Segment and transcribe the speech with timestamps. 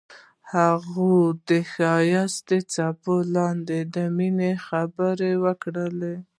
[0.53, 1.19] هغوی
[1.49, 6.15] د ښایسته څپو لاندې د مینې ژورې خبرې وکړې.